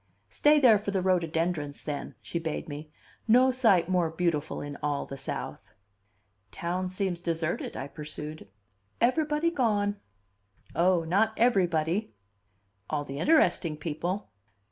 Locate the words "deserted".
7.21-7.77